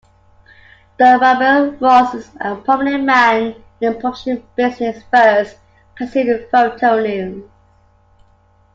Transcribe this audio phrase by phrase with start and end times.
[0.97, 5.57] "Don" Ramon Roces, a prominent man in the publishing business, first
[5.95, 7.43] conceived "Photo News".